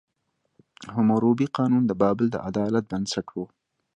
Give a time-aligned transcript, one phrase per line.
[0.95, 3.37] حموربي قانون د بابل د عدالت بنسټ و.